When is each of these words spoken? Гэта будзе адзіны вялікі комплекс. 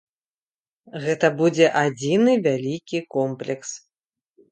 Гэта 1.03 1.29
будзе 1.41 1.67
адзіны 1.81 2.31
вялікі 2.47 3.03
комплекс. 3.17 3.69